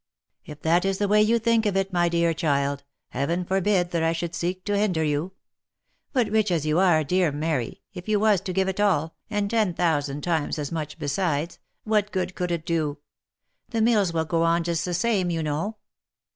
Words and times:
"If 0.51 0.63
that 0.63 0.83
is 0.83 0.97
the 0.97 1.07
way 1.07 1.21
you 1.21 1.37
think 1.37 1.67
of 1.67 1.77
it, 1.77 1.93
my 1.93 2.09
dear 2.09 2.33
child, 2.33 2.83
Heaven 3.09 3.45
forbid 3.45 3.91
that 3.91 4.01
I 4.01 4.13
should 4.13 4.33
seek 4.33 4.65
to 4.65 4.75
hinder 4.75 5.03
you. 5.03 5.33
But 6.11 6.31
rich 6.31 6.49
as 6.49 6.65
you 6.65 6.79
are, 6.79 7.03
dear 7.03 7.31
Mary, 7.31 7.83
if 7.93 8.09
you 8.09 8.19
was 8.19 8.41
to 8.41 8.51
give 8.51 8.67
it 8.67 8.79
all, 8.79 9.13
and 9.29 9.47
ten 9.47 9.75
thousand 9.75 10.21
times 10.21 10.57
as 10.57 10.71
much 10.71 10.97
besides, 10.97 11.59
what 11.83 12.11
good 12.11 12.33
could 12.33 12.49
it 12.49 12.65
do? 12.65 12.97
The 13.69 13.79
mills 13.83 14.11
would 14.11 14.29
go 14.29 14.41
on 14.41 14.63
just 14.63 14.85
the 14.85 14.95
same 14.95 15.29
you 15.29 15.43
know." 15.43 15.77